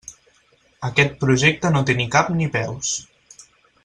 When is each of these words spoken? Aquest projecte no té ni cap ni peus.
Aquest 0.87 1.13
projecte 1.25 1.71
no 1.75 1.83
té 1.89 1.95
ni 1.99 2.07
cap 2.19 2.33
ni 2.41 2.51
peus. 2.59 2.95